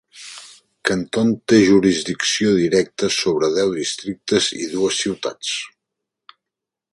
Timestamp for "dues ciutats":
4.73-5.53